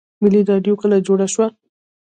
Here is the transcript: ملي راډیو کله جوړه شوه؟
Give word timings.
ملي 0.21 0.41
راډیو 0.49 0.73
کله 0.81 0.97
جوړه 1.07 1.27
شوه؟ 1.33 1.47